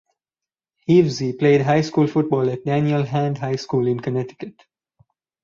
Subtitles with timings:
[0.89, 4.59] Hevesy played high school football at Daniel Hand High School in Connecticut.